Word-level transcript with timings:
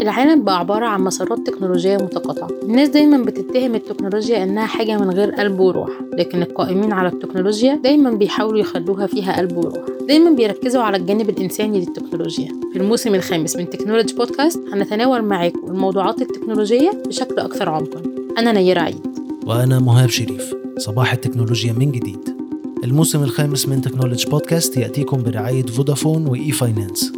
العالم 0.00 0.44
بقى 0.44 0.58
عبارة 0.58 0.86
عن 0.86 1.00
مسارات 1.00 1.38
تكنولوجية 1.46 1.96
متقاطعة. 1.96 2.48
الناس 2.62 2.88
دايما 2.88 3.24
بتتهم 3.24 3.74
التكنولوجيا 3.74 4.44
إنها 4.44 4.66
حاجة 4.66 4.98
من 4.98 5.10
غير 5.10 5.30
قلب 5.30 5.60
وروح 5.60 5.90
لكن 6.12 6.42
القائمين 6.42 6.92
على 6.92 7.08
التكنولوجيا 7.08 7.74
دايما 7.74 8.10
بيحاولوا 8.10 8.58
يخلوها 8.58 9.06
فيها 9.06 9.36
قلب 9.38 9.56
وروح. 9.56 9.84
دايما 10.08 10.30
بيركزوا 10.30 10.82
على 10.82 10.96
الجانب 10.96 11.30
الإنساني 11.30 11.80
للتكنولوجيا. 11.80 12.48
في 12.72 12.78
الموسم 12.78 13.14
الخامس 13.14 13.56
من 13.56 13.70
Technology 13.70 14.14
Podcast 14.14 14.60
هنتناول 14.72 15.22
معاكم 15.22 15.66
الموضوعات 15.68 16.22
التكنولوجية 16.22 16.90
بشكل 17.06 17.38
أكثر 17.38 17.68
عمقا. 17.68 18.02
أنا 18.38 18.52
نيرة 18.52 18.80
عيد. 18.80 19.06
وأنا 19.46 19.78
مهاب 19.78 20.08
شريف. 20.08 20.54
صباح 20.78 21.12
التكنولوجيا 21.12 21.72
من 21.72 21.92
جديد. 21.92 22.36
الموسم 22.84 23.22
الخامس 23.22 23.68
من 23.68 23.80
Technology 23.80 24.30
Podcast 24.30 24.76
يأتيكم 24.76 25.22
برعاية 25.22 25.66
فودافون 25.66 26.26
وإي 26.26 26.52
فاينانس 26.52 27.12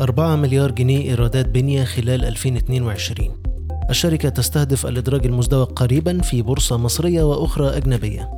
أربعة 0.00 0.36
مليار 0.36 0.70
جنيه 0.70 1.10
إيرادات 1.10 1.46
بنية 1.46 1.84
خلال 1.84 2.24
2022 2.24 3.42
الشركة 3.90 4.28
تستهدف 4.28 4.86
الإدراج 4.86 5.26
المزدوج 5.26 5.66
قريبا 5.66 6.22
في 6.22 6.42
بورصة 6.42 6.76
مصرية 6.76 7.22
وأخرى 7.22 7.76
أجنبية. 7.76 8.30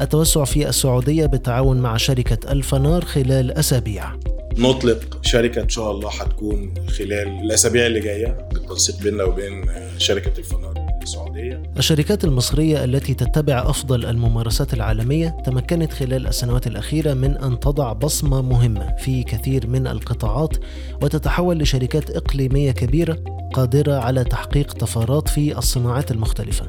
التوسع 0.00 0.44
في 0.44 0.68
السعودية 0.68 1.26
بالتعاون 1.26 1.76
مع 1.80 1.96
شركة 1.96 2.52
الفنار 2.52 3.04
خلال 3.04 3.52
أسابيع. 3.52 4.12
نطلق 4.58 5.18
شركة 5.22 5.62
إن 5.62 5.68
شاء 5.68 5.90
الله 5.90 6.10
هتكون 6.10 6.74
خلال 6.88 7.28
الأسابيع 7.44 7.86
اللي 7.86 8.00
جاية 8.00 8.48
بالتنسيق 8.52 9.02
بيننا 9.02 9.24
وبين 9.24 9.64
شركة 9.98 10.38
الفنار. 10.38 10.81
السعودية. 11.02 11.62
الشركات 11.78 12.24
المصرية 12.24 12.84
التي 12.84 13.14
تتبع 13.14 13.70
أفضل 13.70 14.04
الممارسات 14.04 14.74
العالمية 14.74 15.36
تمكنت 15.44 15.92
خلال 15.92 16.26
السنوات 16.26 16.66
الأخيرة 16.66 17.14
من 17.14 17.36
أن 17.36 17.60
تضع 17.60 17.92
بصمة 17.92 18.42
مهمة 18.42 18.96
في 18.98 19.22
كثير 19.22 19.66
من 19.66 19.86
القطاعات 19.86 20.56
وتتحول 21.02 21.58
لشركات 21.58 22.10
إقليمية 22.10 22.70
كبيرة 22.70 23.18
قادرة 23.54 23.94
على 23.94 24.24
تحقيق 24.24 24.72
طفرات 24.72 25.28
في 25.28 25.58
الصناعات 25.58 26.10
المختلفة. 26.10 26.66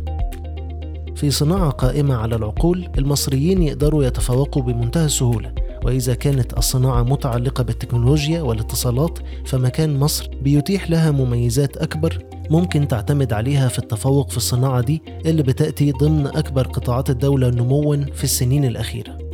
في 1.15 1.31
صناعة 1.31 1.69
قائمة 1.69 2.15
على 2.15 2.35
العقول 2.35 2.89
المصريين 2.97 3.63
يقدروا 3.63 4.03
يتفوقوا 4.03 4.61
بمنتهى 4.63 5.05
السهولة 5.05 5.53
وإذا 5.83 6.13
كانت 6.13 6.57
الصناعة 6.57 7.03
متعلقة 7.03 7.63
بالتكنولوجيا 7.63 8.41
والاتصالات 8.41 9.19
فمكان 9.45 9.99
مصر 9.99 10.29
بيتيح 10.41 10.89
لها 10.89 11.11
مميزات 11.11 11.77
أكبر 11.77 12.19
ممكن 12.49 12.87
تعتمد 12.87 13.33
عليها 13.33 13.67
في 13.67 13.79
التفوق 13.79 14.29
في 14.29 14.37
الصناعة 14.37 14.81
دي 14.81 15.01
اللي 15.25 15.43
بتأتي 15.43 15.91
ضمن 15.91 16.27
أكبر 16.27 16.67
قطاعات 16.67 17.09
الدولة 17.09 17.49
نموا 17.49 17.95
في 17.95 18.23
السنين 18.23 18.65
الأخيرة. 18.65 19.32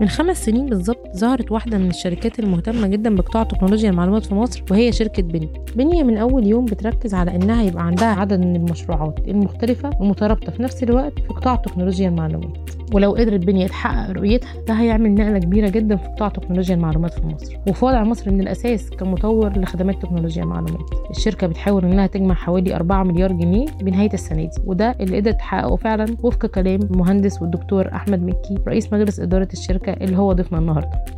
من 0.00 0.08
خمس 0.08 0.44
سنين 0.44 0.66
بالظبط 0.66 1.16
ظهرت 1.16 1.52
واحدة 1.52 1.78
من 1.78 1.88
الشركات 1.90 2.38
المهتمة 2.38 2.86
جدا 2.88 3.14
بقطاع 3.16 3.42
تكنولوجيا 3.42 3.90
المعلومات 3.90 4.26
في 4.26 4.34
مصر 4.34 4.62
وهي 4.70 4.92
شركة 4.92 5.22
بني. 5.22 5.48
بني 5.76 6.02
من 6.02 6.18
أول 6.18 6.46
يوم 6.46 6.64
بتركز 6.64 7.14
على 7.14 7.36
إنها 7.36 7.62
يبقى 7.62 7.86
عندها 7.86 8.08
عدد 8.08 8.40
من 8.40 8.56
المشروعات 8.56 9.18
المختلفة 9.28 9.90
ومترابطة 10.00 10.52
في 10.52 10.62
نفس 10.62 10.82
الوقت 10.82 11.18
في 11.18 11.28
قطاع 11.28 11.54
تكنولوجيا 11.56 12.08
المعلومات. 12.08 12.58
ولو 12.94 13.12
قدرت 13.12 13.40
بني 13.40 13.68
تحقق 13.68 14.10
رؤيتها 14.10 14.52
ده 14.68 14.74
هيعمل 14.74 15.14
نقلة 15.14 15.38
كبيرة 15.38 15.68
جدا 15.68 15.96
في 15.96 16.04
قطاع 16.08 16.28
تكنولوجيا 16.28 16.74
المعلومات 16.74 17.14
في 17.14 17.26
مصر. 17.26 17.56
وفي 17.68 17.84
وضع 17.84 18.04
مصر 18.04 18.30
من 18.30 18.40
الأساس 18.40 18.90
كمطور 18.90 19.58
لخدمات 19.58 20.02
تكنولوجيا 20.02 20.42
المعلومات. 20.42 20.80
الشركة 21.10 21.46
بتحاول 21.46 21.84
إنها 21.84 22.06
تجمع 22.06 22.34
حوالي 22.34 22.76
4 22.76 23.02
مليار 23.02 23.32
جنيه 23.32 23.66
بنهاية 23.82 24.12
السنة 24.14 24.42
دي 24.44 24.50
وده 24.64 24.94
اللي 25.00 25.16
قدرت 25.16 25.34
تحققه 25.36 25.76
فعلا 25.76 26.16
وفق 26.22 26.46
كلام 26.46 26.80
المهندس 26.82 27.42
والدكتور 27.42 27.88
أحمد 27.92 28.22
مكي 28.22 28.54
رئيس 28.68 28.92
مجلس 28.92 29.20
إدارة 29.20 29.48
الشركة 29.52 29.87
اللي 29.92 30.16
هو 30.18 30.32
ضيفنا 30.32 30.58
النهارده. 30.58 31.17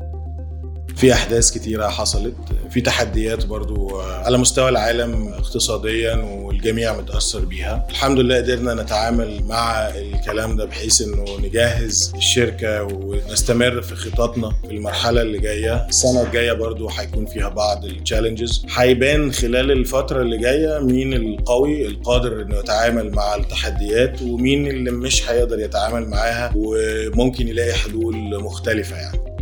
في 1.00 1.12
أحداث 1.12 1.50
كتيرة 1.50 1.88
حصلت. 1.88 2.34
في 2.70 2.80
تحديات 2.80 3.46
برضو 3.46 4.00
على 4.00 4.38
مستوى 4.38 4.68
العالم 4.68 5.28
اقتصاديا 5.28 6.14
والجميع 6.14 6.96
متأثر 6.98 7.44
بيها. 7.44 7.86
الحمد 7.90 8.18
لله 8.18 8.36
قدرنا 8.36 8.74
نتعامل 8.74 9.42
مع 9.44 9.88
الكلام 9.88 10.56
ده 10.56 10.64
بحيث 10.64 11.02
إنه 11.02 11.24
نجهز 11.40 12.12
الشركة 12.16 12.82
ونستمر 12.82 13.82
في 13.82 13.94
خططنا 13.94 14.52
في 14.62 14.70
المرحلة 14.70 15.22
اللي 15.22 15.38
جاية. 15.38 15.86
السنة 15.88 16.22
الجاية 16.22 16.52
برضو 16.52 16.88
هيكون 16.88 17.26
فيها 17.26 17.48
بعض 17.48 17.84
التشالنجز 17.84 18.66
هيبان 18.76 19.32
خلال 19.32 19.70
الفترة 19.70 20.22
اللي 20.22 20.38
جاية 20.38 20.78
مين 20.78 21.12
القوي 21.12 21.86
القادر 21.86 22.42
إنه 22.42 22.56
يتعامل 22.58 23.10
مع 23.10 23.34
التحديات 23.34 24.22
ومين 24.22 24.66
اللي 24.66 24.90
مش 24.90 25.30
هيقدر 25.30 25.60
يتعامل 25.60 26.08
معاها 26.08 26.52
وممكن 26.56 27.48
يلاقي 27.48 27.72
حلول 27.72 28.42
مختلفة 28.42 28.96
يعني. 28.96 29.39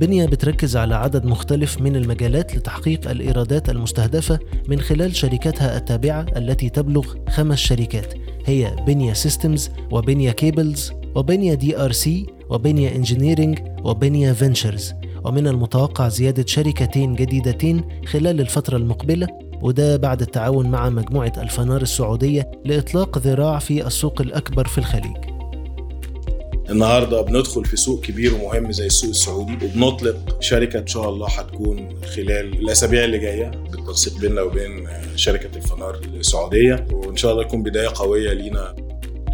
بنيا 0.00 0.26
بتركز 0.26 0.76
على 0.76 0.94
عدد 0.94 1.24
مختلف 1.26 1.80
من 1.80 1.96
المجالات 1.96 2.56
لتحقيق 2.56 3.10
الإيرادات 3.10 3.70
المستهدفة 3.70 4.38
من 4.68 4.80
خلال 4.80 5.16
شركاتها 5.16 5.76
التابعة 5.76 6.26
التي 6.36 6.68
تبلغ 6.68 7.14
خمس 7.28 7.58
شركات. 7.58 8.14
هي 8.46 8.76
بنيا 8.86 9.14
Systems 9.14 9.70
وبنيا 9.90 10.32
Cables 10.32 10.92
وبنيا 11.14 11.54
DRC 11.54 12.26
وبنيا 12.50 12.96
Engineering 12.96 13.58
وبنيا 13.84 14.32
Ventures 14.32 14.94
ومن 15.24 15.46
المتوقع 15.48 16.08
زيادة 16.08 16.44
شركتين 16.46 17.14
جديدتين 17.14 17.84
خلال 18.06 18.40
الفترة 18.40 18.76
المقبلة 18.76 19.28
وده 19.62 19.96
بعد 19.96 20.20
التعاون 20.22 20.70
مع 20.70 20.88
مجموعة 20.88 21.32
الفنار 21.36 21.82
السعودية 21.82 22.50
لإطلاق 22.64 23.18
ذراع 23.18 23.58
في 23.58 23.86
السوق 23.86 24.20
الأكبر 24.20 24.68
في 24.68 24.78
الخليج. 24.78 25.33
النهارده 26.70 27.22
بندخل 27.22 27.64
في 27.64 27.76
سوق 27.76 28.00
كبير 28.00 28.34
ومهم 28.34 28.72
زي 28.72 28.86
السوق 28.86 29.10
السعودي 29.10 29.58
وبنطلق 29.66 30.36
شركة 30.40 30.78
إن 30.78 30.86
شاء 30.86 31.08
الله 31.08 31.26
هتكون 31.28 31.88
خلال 32.02 32.52
الأسابيع 32.60 33.04
اللي 33.04 33.18
جاية 33.18 33.50
بالتنسيق 33.72 34.18
بيننا 34.20 34.42
وبين 34.42 34.88
شركة 35.16 35.56
الفنار 35.56 36.00
السعودية. 36.14 36.86
وإن 36.92 37.16
شاء 37.16 37.32
الله 37.32 37.42
يكون 37.42 37.62
بداية 37.62 37.88
قوية 37.94 38.32
لينا. 38.32 38.74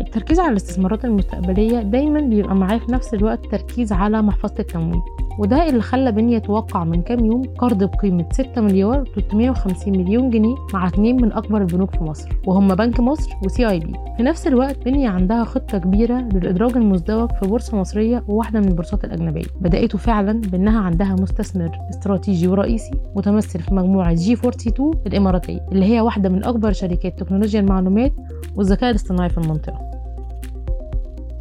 التركيز 0.01 0.41
على 0.41 0.51
الاستثمارات 0.51 1.05
المستقبلية 1.05 1.79
دايما 1.83 2.21
بيبقى 2.21 2.55
معاه 2.55 2.79
في 2.79 2.93
نفس 2.93 3.15
الوقت 3.15 3.41
تركيز 3.51 3.93
على 3.93 4.23
محفظة 4.23 4.55
التمويل. 4.59 5.01
وده 5.41 5.69
اللي 5.69 5.83
خلى 5.83 6.13
بنية 6.13 6.39
توقع 6.39 6.85
من 6.85 7.03
كام 7.03 7.25
يوم 7.25 7.43
قرض 7.59 7.85
بقيمة 7.85 8.29
6 8.33 8.61
مليار 8.61 9.05
350 9.15 9.99
مليون 9.99 10.31
جنيه 10.31 10.55
مع 10.75 10.87
اثنين 10.87 11.23
من 11.23 11.33
أكبر 11.33 11.61
البنوك 11.61 11.91
في 11.91 12.05
مصر 12.05 12.29
وهم 12.47 12.75
بنك 12.75 13.01
مصر 13.01 13.31
وسي 13.45 13.69
اي 13.69 13.79
بي 13.79 13.93
في 14.17 14.23
نفس 14.23 14.47
الوقت 14.47 14.85
بنية 14.85 15.09
عندها 15.09 15.45
خطة 15.45 15.79
كبيرة 15.79 16.29
للإدراج 16.35 16.77
المزدوج 16.77 17.31
في 17.41 17.47
بورصة 17.47 17.77
مصرية 17.77 18.25
وواحدة 18.29 18.61
من 18.61 18.69
البورصات 18.69 19.05
الأجنبية. 19.05 19.45
بدأته 19.61 19.99
فعلا 19.99 20.41
بأنها 20.41 20.81
عندها 20.81 21.17
مستثمر 21.21 21.71
استراتيجي 21.91 22.49
ورئيسي 22.49 22.91
متمثل 23.17 23.61
في 23.61 23.75
مجموعة 23.75 24.15
G 24.15 24.33
42 24.33 24.91
الإماراتية 25.07 25.67
اللي 25.73 25.85
هي 25.95 26.01
واحدة 26.01 26.29
من 26.29 26.45
أكبر 26.45 26.73
شركات 26.73 27.19
تكنولوجيا 27.19 27.61
المعلومات 27.61 28.13
والذكاء 28.57 28.91
الاصطناعي 28.91 29.29
في 29.29 29.39
المنطقة. 29.39 29.91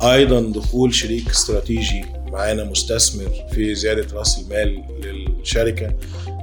أيضا 0.02 0.42
دخول 0.42 0.94
شريك 0.94 1.30
استراتيجي 1.30 2.06
معانا 2.32 2.64
مستثمر 2.64 3.30
في 3.52 3.76
زيادة 3.76 4.18
رأس 4.18 4.40
المال 4.40 4.84
للشركة 5.04 5.94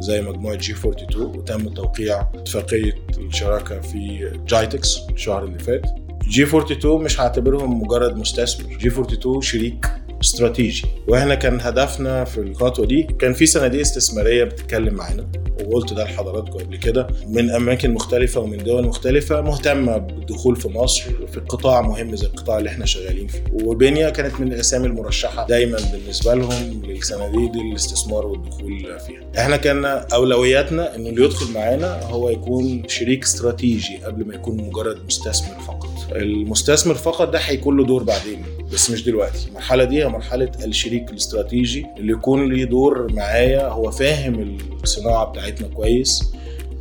زي 0.01 0.23
مجموعة 0.23 0.57
G 0.57 0.73
42 0.73 1.37
وتم 1.37 1.69
توقيع 1.69 2.21
اتفاقية 2.35 2.93
الشراكة 3.19 3.81
في 3.81 4.31
جايتكس 4.49 4.99
الشهر 5.11 5.45
اللي 5.45 5.59
فات. 5.59 5.83
G 6.29 6.43
42 6.43 7.03
مش 7.05 7.21
هعتبرهم 7.21 7.83
مجرد 7.83 8.17
مستثمر. 8.17 8.77
G 8.77 8.89
42 8.89 9.41
شريك 9.41 9.87
استراتيجي. 10.23 10.83
وإحنا 11.09 11.35
كان 11.35 11.61
هدفنا 11.61 12.25
في 12.25 12.39
الخطوة 12.41 12.87
دي 12.87 13.03
كان 13.03 13.33
في 13.33 13.47
صناديق 13.47 13.81
استثمارية 13.81 14.45
بتتكلم 14.45 14.95
معانا 14.95 15.27
وقلت 15.65 15.93
ده 15.93 16.05
لحضراتكم 16.05 16.59
قبل 16.59 16.77
كده 16.77 17.07
من 17.29 17.51
أماكن 17.51 17.91
مختلفة 17.91 18.41
ومن 18.41 18.59
دول 18.59 18.87
مختلفة 18.87 19.41
مهتمة 19.41 19.97
بالدخول 19.99 20.57
في 20.57 20.69
مصر 20.69 21.03
في 21.33 21.41
قطاع 21.41 21.81
مهم 21.83 22.17
زي 22.17 22.27
القطاع 22.27 22.59
اللي 22.59 22.71
إحنا 22.71 22.87
شغالين 22.87 23.27
فيه. 23.27 23.43
وبنيا 23.53 24.11
كانت 24.11 24.41
من 24.41 24.53
الأسامي 24.53 24.87
المرشحة 24.87 25.47
دايما 25.47 25.79
بالنسبة 25.93 26.35
لهم 26.35 26.83
للصناديق 26.85 27.53
دي 27.53 27.61
الاستثمار 27.61 28.27
والدخول 28.27 28.79
فيها. 29.07 29.23
إحنا 29.39 29.57
كان 29.57 29.85
أولوياتنا 29.85 30.95
ان 30.97 31.07
اللي 31.07 31.25
يدخل 31.25 31.53
معانا 31.55 32.03
هو 32.03 32.31
يكون 32.31 32.83
شريك 32.89 33.25
استراتيجي 33.25 33.97
قبل 34.05 34.27
ما 34.27 34.35
يكون 34.35 34.57
مجرد 34.57 34.97
مستثمر 35.07 35.61
فقط. 35.67 35.91
المستثمر 36.13 36.95
فقط 36.95 37.29
ده 37.29 37.39
هيكون 37.39 37.77
له 37.77 37.85
دور 37.85 38.03
بعدين. 38.03 38.43
بس 38.73 38.91
مش 38.91 39.05
دلوقتي. 39.05 39.49
المرحلة 39.49 39.85
دي 39.85 40.03
هي 40.05 40.09
مرحلة 40.09 40.51
الشريك 40.65 41.11
الاستراتيجي 41.11 41.87
اللي 41.99 42.13
يكون 42.13 42.53
ليه 42.53 42.65
دور 42.65 43.13
معايا. 43.13 43.69
هو 43.69 43.91
فاهم 43.91 44.59
الصناعة 44.83 45.25
بتاعتنا 45.25 45.69
كويس 45.69 46.33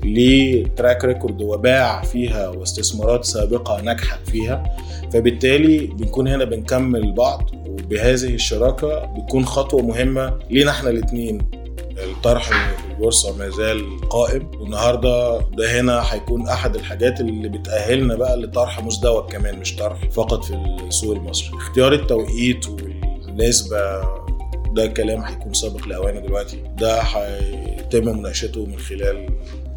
ليه 0.04 0.66
track 0.78 1.06
record 1.06 1.42
وباع 1.42 2.02
فيها 2.02 2.48
واستثمارات 2.50 3.26
سابقة 3.26 3.82
نجحت 3.82 4.30
فيها. 4.30 4.64
فبالتالي 5.14 5.78
بنكون 5.88 6.28
هنا 6.28 6.44
بنكمل 6.46 7.12
بعض 7.12 7.50
وبهذه 7.68 8.34
الشراكة 8.34 9.06
بتكون 9.06 9.46
خطوة 9.46 9.82
مهمة 9.82 10.40
لينا 10.50 10.72
إحنا 10.72 10.90
الاثنين 10.90 11.38
الطرح 11.98 12.50
البورصة 12.96 13.38
ما 13.38 13.50
زال 13.50 14.00
قائم. 14.10 14.52
والنهاردة 14.60 15.38
ده 15.40 15.80
هنا 15.80 16.14
هيكون 16.14 16.48
أحد 16.48 16.76
الحاجات 16.76 17.20
اللي 17.20 17.50
بتأهلنا 17.50 18.16
بقى 18.16 18.38
لطرح 18.38 18.84
مزدوج 18.84 19.30
كمان 19.32 19.60
مش 19.60 19.76
طرح 19.76 20.10
فقط 20.12 20.44
في 20.44 20.54
السوق 20.88 21.16
المصري. 21.16 21.58
اختيار 21.58 21.94
التوقيت 21.94 22.66
نسبة 23.30 24.02
ده 24.74 24.88
كلام 24.88 25.22
هيكون 25.22 25.54
سابق 25.54 25.88
لأوانه 25.88 26.20
دلوقتي. 26.20 26.64
ده 26.78 27.00
هيتم 27.02 28.18
مناقشته 28.18 28.66
من 28.66 28.80
خلال 28.80 29.30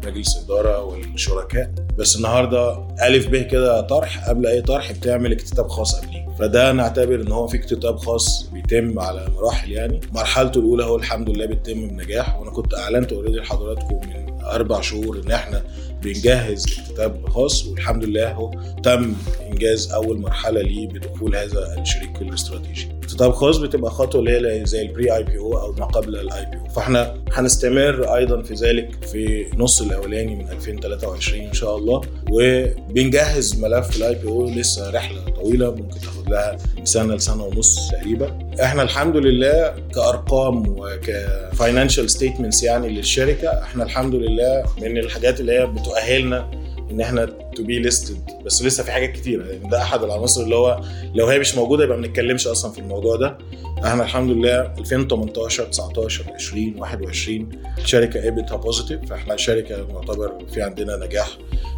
مجلس 0.05 0.37
الإدارة 0.37 0.83
والشركاء. 0.83 1.71
بس 1.97 2.15
النهاردة 2.15 2.87
ألف 3.07 3.27
به 3.27 3.41
كده 3.41 3.81
طرح 3.81 4.29
قبل 4.29 4.47
أي 4.47 4.61
طرح 4.61 4.91
بتعمل 4.91 5.31
اكتتاب 5.31 5.67
خاص 5.67 5.95
قبليه. 5.95 6.18
فده 6.39 6.71
نعتبر 6.71 7.15
إن 7.21 7.31
هو 7.31 7.47
في 7.47 7.57
اكتتاب 7.57 7.97
خاص 7.97 8.43
بيتم 8.53 8.99
على 8.99 9.27
مراحل 9.35 9.71
يعني 9.71 10.01
مرحلته 10.11 10.59
الأولى 10.59 10.83
هو 10.83 10.95
الحمد 10.95 11.29
لله 11.29 11.45
بيتم 11.45 11.87
بنجاح 11.87 12.39
وأنا 12.39 12.51
كنت 12.51 12.73
أعلنت 12.73 13.13
اوريدي 13.13 13.37
لحضراتكم 13.37 13.95
من 13.95 14.41
أربع 14.43 14.81
شهور 14.81 15.21
إن 15.25 15.31
إحنا 15.31 15.63
بنجهز 16.03 16.65
اكتتاب 16.79 17.29
خاص 17.29 17.65
والحمد 17.65 18.03
لله 18.03 18.31
هو 18.31 18.51
تم 18.83 19.13
إنجاز 19.51 19.91
أول 19.91 20.19
مرحلة 20.21 20.61
ليه 20.61 20.87
بدخول 20.87 21.35
هذا 21.35 21.75
الشريك 21.81 22.21
الإستراتيجي. 22.21 22.98
اكتتاب 23.09 23.31
خاص 23.33 23.57
بتبقى 23.57 23.91
خطوة 23.91 24.21
اللي 24.21 24.59
هي 24.61 24.65
زي 24.65 24.81
ال 24.81 24.89
pre 24.89 25.15
IPO 25.15 25.57
أو 25.57 25.71
ما 25.71 25.85
قبل 25.85 26.15
ال 26.15 26.45
IPO. 26.45 26.69
فاحنا 26.69 27.13
هنستمر 27.33 28.15
أيضا 28.15 28.41
في 28.41 28.53
ذلك 28.53 29.03
في 29.11 29.45
نص 29.57 29.81
الأولاني 29.81 30.35
من 30.35 30.49
2023 30.51 31.41
إن 31.41 31.53
شاء 31.53 31.77
الله. 31.77 32.01
وبنجهز 32.31 33.59
ملف 33.59 33.97
ال 33.97 34.15
IPO 34.15 34.45
لسه 34.49 34.89
رحلة 34.91 35.19
طويلة 35.35 35.71
ممكن 35.71 35.99
تاخد 35.99 36.29
لها 36.29 36.57
سنة 36.83 37.15
لسنة 37.15 37.43
ونص 37.43 37.89
تقريبا. 37.91 38.39
إحنا 38.63 38.83
الحمد 38.83 39.17
لله 39.17 39.73
كأرقام 39.95 40.63
وك 40.79 41.03
financial 41.03 42.09
statements 42.09 42.63
يعني 42.63 42.89
للشركة 42.89 43.47
إحنا 43.63 43.83
الحمد 43.83 44.15
لله 44.15 44.63
من 44.81 44.97
الحاجات 44.97 45.39
اللي 45.39 45.51
هي 45.59 45.65
بتؤهلنا 45.65 46.51
إن 46.91 47.01
إحنا 47.01 47.25
to 47.55 47.63
be 47.63 47.79
listed 47.79 48.17
بس 48.45 48.63
لسه 48.63 48.83
في 48.83 48.91
حاجات 48.91 49.11
كتيرة. 49.11 49.45
يعني 49.45 49.69
ده 49.69 49.81
أحد 49.81 50.03
العناصر 50.03 50.41
اللي 50.43 50.55
هو 50.55 50.81
لو 51.15 51.27
هي 51.27 51.39
مش 51.39 51.55
موجودة 51.55 51.83
يبقى 51.83 51.97
ما 51.97 52.07
بنتكلمش 52.07 52.47
أصلا 52.47 52.71
في 52.71 52.79
الموضوع 52.79 53.15
ده. 53.15 53.37
إحنا 53.85 54.03
الحمد 54.03 54.31
لله 54.31 54.61
2018 54.61 55.63
19 55.65 56.25
20 56.33 56.75
21 56.79 57.49
الشركة 57.77 58.21
قابلتها 58.23 58.55
positive 58.57 59.09
فإحنا 59.09 59.37
شركة 59.37 59.87
معتبر 59.93 60.45
في 60.53 60.61
عندنا 60.61 60.95
نجاح. 61.05 61.29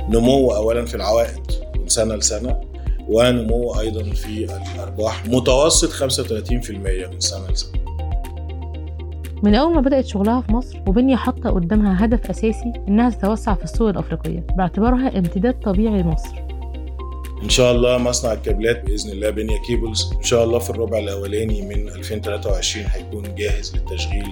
نمو 0.09 0.51
اولا 0.55 0.85
في 0.85 0.95
العوائد 0.95 1.51
من 1.79 1.87
سنة 1.87 2.15
لسنة 2.15 2.61
ونمو 3.07 3.79
أيضا 3.79 4.03
في 4.03 4.47
الأرباح 4.75 5.25
متوسط 5.25 5.89
35% 5.91 6.01
من 6.71 7.19
سنة 7.19 7.51
لسنة. 7.51 7.80
من 9.43 9.55
أول 9.55 9.73
ما 9.73 9.81
بدأت 9.81 10.05
شغلها 10.05 10.41
في 10.41 10.51
مصر 10.51 10.79
وبنيا 10.87 11.17
حاطة 11.17 11.49
قدامها 11.49 12.05
هدف 12.05 12.29
أساسي 12.29 12.73
إنها 12.87 13.09
تتوسع 13.09 13.55
في 13.55 13.63
السوق 13.63 13.89
الأفريقية 13.89 14.45
باعتبارها 14.57 15.17
امتداد 15.17 15.59
طبيعي 15.59 16.01
لمصر. 16.01 16.35
إن 17.43 17.49
شاء 17.49 17.75
الله 17.75 17.97
مصنع 17.97 18.33
الكابلات 18.33 18.85
بإذن 18.85 19.11
الله 19.11 19.29
بنيا 19.29 19.57
Cables 19.67 20.11
إن 20.17 20.23
شاء 20.23 20.43
الله 20.43 20.59
في 20.59 20.69
الربع 20.69 20.97
الأولاني 20.97 21.61
من 21.61 21.89
2023 21.89 22.85
هيكون 22.85 23.35
جاهز 23.35 23.75
للتشغيل 23.75 24.25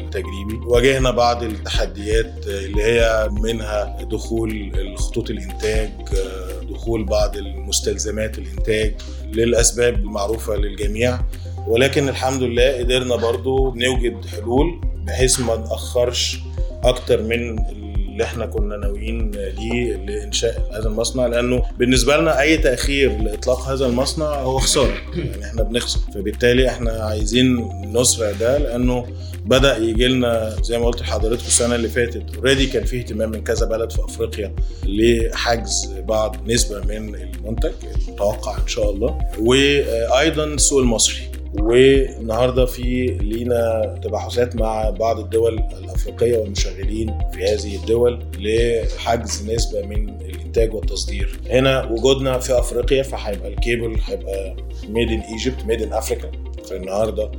التجريبي. 0.00 0.66
واجهنا 0.66 1.10
بعض 1.10 1.42
التحديات 1.42 2.46
اللي 2.46 2.82
هي 2.82 3.28
منها 3.42 4.02
دخول 4.02 4.72
خطوط 4.96 5.30
الإنتاج 5.30 5.90
دخول 6.70 7.04
بعض 7.04 7.36
المستلزمات 7.36 8.38
الإنتاج 8.38 8.94
للأسباب 9.32 9.94
المعروفة 9.94 10.56
للجميع. 10.56 11.18
ولكن 11.66 12.08
الحمد 12.08 12.42
لله 12.42 12.78
قدرنا 12.78 13.16
برضو 13.16 13.74
نوجد 13.74 14.26
حلول 14.26 14.80
بحيث 15.06 15.40
ما 15.40 15.56
نأخرش 15.56 16.38
أكتر 16.84 17.22
من 17.22 17.58
اللي 17.68 18.24
إحنا 18.24 18.46
كنا 18.46 18.76
ناويين 18.76 19.30
ليه 19.30 19.96
لإنشاء 19.96 20.70
هذا 20.72 20.88
المصنع 20.88 21.26
لأنه 21.26 21.62
بالنسبة 21.78 22.16
لنا 22.16 22.40
أي 22.40 22.58
تأخير 22.58 23.22
لإطلاق 23.22 23.60
هذا 23.68 23.86
المصنع 23.86 24.26
هو 24.26 24.58
خسارة. 24.58 24.94
يعني 25.16 25.44
إحنا 25.44 25.62
بنخسر. 25.62 26.00
فبالتالي 26.14 26.68
إحنا 26.68 26.90
عايزين 26.92 27.68
نسرع 27.92 28.30
ده 28.30 28.58
لأنه 28.58 29.06
بدأ 29.44 29.76
يجي 29.76 30.08
لنا 30.08 30.56
زي 30.62 30.78
ما 30.78 30.86
قلت 30.86 31.00
لحضرتك 31.00 31.46
السنة 31.46 31.74
اللي 31.74 31.88
فاتت. 31.88 32.22
already 32.36 32.66
كان 32.66 32.84
في 32.84 32.98
اهتمام 32.98 33.30
من 33.30 33.44
كذا 33.44 33.66
بلد 33.66 33.92
في 33.92 34.04
أفريقيا 34.04 34.54
لحجز 34.84 35.94
بعض 36.08 36.36
نسبة 36.46 36.80
من 36.80 37.14
المنتج 37.14 37.72
المتوقع 38.08 38.56
إن 38.62 38.68
شاء 38.68 38.90
الله. 38.90 39.18
وأيضا 39.40 40.44
السوق 40.44 40.80
المصري. 40.80 41.25
والنهارده 41.62 42.66
في 42.66 43.06
لينا 43.20 43.94
تباحثات 44.02 44.56
مع 44.56 44.90
بعض 44.90 45.18
الدول 45.20 45.62
الأفريقية 45.84 46.38
والمشغلين 46.38 47.18
في 47.32 47.44
هذه 47.44 47.76
الدول 47.76 48.18
لحجز 48.38 49.50
نسبة 49.50 49.86
من 49.86 50.08
الإنتاج 50.20 50.74
والتصدير. 50.74 51.40
هنا 51.50 51.84
وجودنا 51.84 52.38
في 52.38 52.58
أفريقيا 52.58 53.02
فهيبقى 53.02 53.48
الكيبل 53.48 53.96
هيبقى 54.04 54.56
made 54.88 55.08
in 55.10 55.20
Egypt 55.20 55.64
made 55.64 55.82
in 55.82 55.92
Africa 55.92 56.30
فالنهارده 56.70 57.30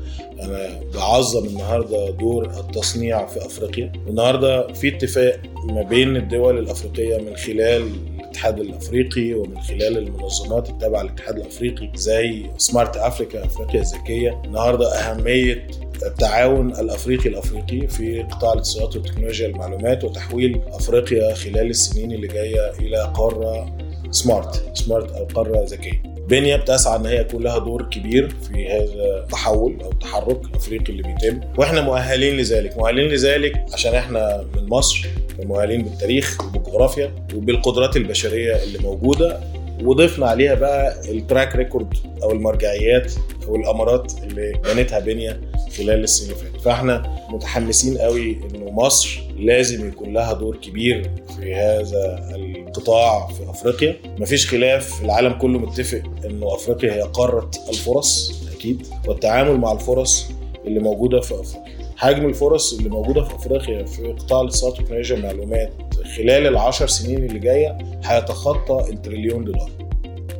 أنا 0.42 0.80
بعظم 0.96 1.46
النهارده 1.48 2.10
دور 2.10 2.46
التصنيع 2.60 3.26
في 3.26 3.46
أفريقيا. 3.46 3.92
النهارده 4.08 4.74
في 4.74 4.88
اتفاق 4.88 5.40
ما 5.64 5.82
بين 5.82 6.16
الدول 6.18 6.60
الأفريقية 6.60 7.18
من 7.18 7.36
خلال 7.36 7.90
الاتحاد 8.38 8.60
الأفريقي 8.60 9.34
ومن 9.34 9.62
خلال 9.62 9.98
المنظمات 9.98 10.70
التابعة 10.70 11.04
للاتحاد 11.04 11.36
الأفريقي 11.36 11.92
زي 11.96 12.46
Smart 12.58 12.98
Africa 12.98 13.46
أفريقيا 13.46 13.82
الذكية. 13.82 14.42
النهارده 14.46 14.94
أهمية 14.94 15.68
التعاون 16.06 16.72
الأفريقي 16.72 17.30
الأفريقي 17.30 17.88
في 17.88 18.22
قطاع 18.22 18.54
الاتصالات 18.54 18.96
وتكنولوجيا 18.96 19.48
المعلومات 19.48 20.04
وتحويل 20.04 20.62
أفريقيا 20.68 21.34
خلال 21.34 21.70
السنين 21.70 22.12
اللي 22.12 22.28
جاية 22.28 22.72
إلى 22.80 23.14
قارة 23.16 23.78
smart 24.12 24.78
smart 24.78 25.12
أو 25.12 25.26
قارة 25.26 25.66
ذكية. 25.66 26.04
بنيا 26.30 26.58
بتسعى 26.58 26.96
إن 26.96 27.06
هي 27.06 27.22
يكون 27.22 27.44
لها 27.44 27.58
دور 27.58 27.90
كبير 27.90 28.30
في 28.30 28.68
هذا 28.68 29.24
التحول 29.24 29.82
أو 29.84 29.92
التحرك 29.92 30.46
الأفريقي 30.46 30.90
اللي 30.94 31.04
بيتم. 31.04 31.40
وإحنا 31.58 31.82
مؤهلين 31.82 32.38
لذلك. 32.38 32.78
مؤهلين 32.78 33.08
لذلك 33.08 33.66
عشان 33.74 33.96
إحنا 33.96 34.46
من 34.56 34.70
مصر 34.70 35.08
ومؤهلين 35.40 35.82
بالتاريخ. 35.82 36.38
وبالجغرافيا 36.68 37.12
وبالقدرات 37.36 37.98
البشرية 37.98 38.64
اللي 38.64 38.80
موجودة 38.80 39.40
وضفنا 39.84 40.28
عليها 40.28 40.54
بقى 40.56 41.12
ال 41.12 41.19
track 41.19 41.56
record 41.56 41.94
أو 42.24 42.32
المرجعيات 42.32 43.14
أو 43.48 43.56
الامارات 43.56 44.14
اللي 44.24 44.54
بنتها 44.76 45.00
بنيا 45.00 45.42
خلال 45.78 46.04
السنين 46.04 46.32
اللي 46.32 46.44
فاتت. 46.44 46.62
فإحنا 46.62 47.18
متحمسين 47.30 47.98
قوي 47.98 48.38
إنه 48.56 48.72
مصر 48.72 49.20
لازم 49.40 49.88
يكون 49.88 50.14
لها 50.14 50.34
دور 50.34 50.56
كبير 50.56 51.12
في 51.40 51.56
هذا 51.56 52.30
القطاع 52.36 53.28
في 53.28 53.50
أفريقيا. 53.50 53.96
مفيش 54.20 54.48
خلاف 54.48 55.02
العالم 55.06 55.34
كله 55.34 55.60
متفق 55.60 56.02
إنه 56.26 56.56
أفريقيا 56.56 56.94
هي 56.94 57.02
قارة 57.02 57.52
الفرص 57.70 58.42
أكيد 58.58 58.88
والتعامل 59.08 59.58
مع 59.58 59.72
الفرص 59.72 60.26
اللي 60.66 60.80
موجودة 60.80 61.22
في 61.22 61.34
أفريقيا. 61.42 61.78
حجم 61.98 62.26
الفرص 62.26 62.74
اللي 62.74 62.90
موجودة 62.90 63.24
في 63.24 63.36
أفريقيا 63.36 63.86
في 63.86 64.04
قطاع 64.14 64.42
الاتصالات 64.42 64.80
وتكنولوجيا 64.80 65.16
المعلومات 65.18 65.72
خلال 66.16 66.48
العشر 66.48 66.88
سنين 66.88 67.24
اللي 67.24 67.40
جاية 67.40 67.78
هيتخطى 68.06 68.90
التريليون 68.90 69.44
دولار. 69.44 69.72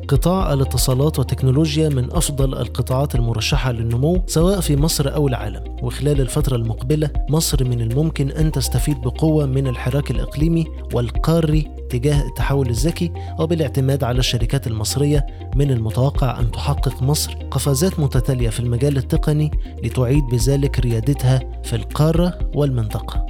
قطاع 0.08 0.52
الاتصالات 0.52 1.18
والتكنولوجيا 1.18 1.88
من 1.88 2.12
أفضل 2.12 2.54
القطاعات 2.54 3.14
المرشحة 3.14 3.72
للنمو 3.72 4.22
سواء 4.26 4.60
في 4.60 4.76
مصر 4.76 5.14
أو 5.14 5.28
العالم. 5.28 5.76
وخلال 5.82 6.20
الفترة 6.20 6.56
المقبلة 6.56 7.10
مصر 7.30 7.64
من 7.64 7.80
الممكن 7.80 8.30
أن 8.30 8.52
تستفيد 8.52 9.00
بقوة 9.00 9.46
من 9.46 9.66
الحراك 9.66 10.10
الإقليمي 10.10 10.66
والقاري 10.94 11.70
تجاه 11.90 12.26
التحول 12.26 12.68
الذكي 12.68 13.12
وبالاعتماد 13.38 14.04
على 14.04 14.18
الشركات 14.18 14.66
المصرية 14.66 15.26
من 15.56 15.70
المتوقع 15.70 16.40
أن 16.40 16.50
تحقق 16.50 17.02
مصر 17.02 17.32
قفزات 17.50 18.00
متتالية 18.00 18.48
في 18.48 18.60
المجال 18.60 18.96
التقني 18.96 19.50
لتعيد 19.84 20.24
بذلك 20.24 20.80
ريادتها 20.80 21.40
في 21.64 21.76
القارة 21.76 22.38
والمنطقة. 22.54 23.27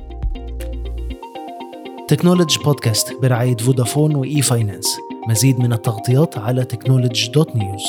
Technology 2.09 2.59
Podcast 2.65 3.13
برعاية 3.23 3.57
فودافون 3.57 4.15
وإي 4.17 4.43
فاينانس 4.43 4.99
مزيد 5.29 5.59
من 5.59 5.73
التغطيات 5.73 6.39
على 6.39 6.65
Technology 6.65 7.31
dot 7.31 7.57
news 7.57 7.83